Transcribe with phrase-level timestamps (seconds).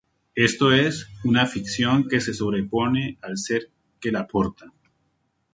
[0.33, 3.69] Esto es, una ficción que se sobrepone al ser
[3.99, 4.65] que la porta.